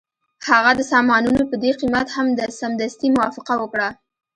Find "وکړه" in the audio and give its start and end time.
3.57-3.89